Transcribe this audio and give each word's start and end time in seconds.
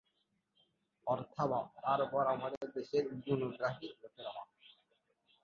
অর্থাভাব, 1.07 1.65
তার 1.81 1.99
উপর 2.01 2.21
আমাদের 2.27 2.65
দেশে 2.73 2.97
গুণগ্রাহী 3.25 3.87
লোকের 4.01 4.25
অভাব। 4.27 4.47